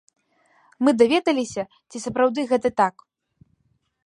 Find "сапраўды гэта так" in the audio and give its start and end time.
2.07-2.95